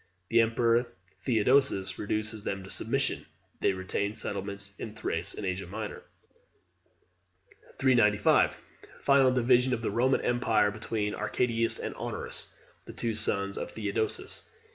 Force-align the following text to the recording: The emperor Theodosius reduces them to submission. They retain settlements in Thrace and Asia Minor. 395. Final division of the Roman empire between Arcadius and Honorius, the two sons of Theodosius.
The 0.29 0.41
emperor 0.41 0.87
Theodosius 1.21 1.99
reduces 1.99 2.43
them 2.43 2.63
to 2.63 2.71
submission. 2.71 3.27
They 3.59 3.73
retain 3.73 4.15
settlements 4.15 4.73
in 4.79 4.95
Thrace 4.95 5.35
and 5.35 5.45
Asia 5.45 5.67
Minor. 5.67 6.01
395. 7.77 8.57
Final 8.99 9.31
division 9.31 9.75
of 9.75 9.83
the 9.83 9.91
Roman 9.91 10.21
empire 10.21 10.71
between 10.71 11.13
Arcadius 11.13 11.77
and 11.77 11.93
Honorius, 11.93 12.51
the 12.85 12.93
two 12.93 13.13
sons 13.13 13.59
of 13.59 13.69
Theodosius. 13.73 14.49